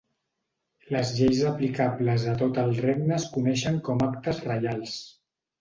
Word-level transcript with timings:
Les 0.95 1.11
lleis 1.17 1.41
aplicables 1.49 2.25
a 2.33 2.35
tot 2.41 2.59
el 2.63 2.73
Regne 2.87 3.15
es 3.21 3.29
coneixen 3.37 3.81
com 3.91 4.03
a 4.07 4.11
actes 4.15 4.45
reials. 4.51 4.99